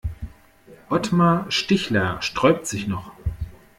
[0.89, 3.11] Otmar Stichler sträubt sich noch.